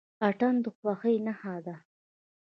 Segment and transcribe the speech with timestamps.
[0.27, 1.75] اتن د خوښۍ نښه ده.